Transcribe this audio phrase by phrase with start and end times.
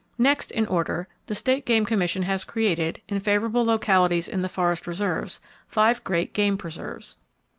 [0.17, 4.87] Next in order, the State Game Commission has created, in favorable localities in the forest
[4.87, 7.17] reserves, five great game preserves.